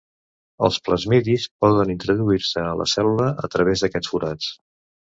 Els 0.67 0.79
plasmidis 0.87 1.45
poden 1.65 1.93
introduir-se 1.97 2.65
a 2.71 2.75
la 2.81 2.91
cèl·lula 2.97 3.33
a 3.47 3.53
través 3.59 3.87
d'aquests 3.87 4.15
forats. 4.17 4.55